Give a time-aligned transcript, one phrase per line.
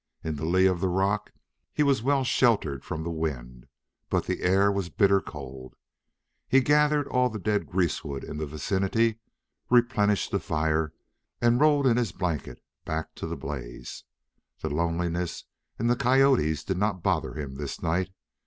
[0.23, 1.31] In the lee of the rock
[1.71, 3.67] he was well sheltered from the wind,
[4.09, 5.75] but the air, was bitter cold.
[6.47, 9.19] He gathered all the dead greasewood in the vicinity,
[9.69, 10.91] replenished the fire,
[11.39, 14.03] and rolled in his blanket, back to the blaze.
[14.61, 15.43] The loneliness
[15.77, 18.09] and the coyotes did not bother him this night.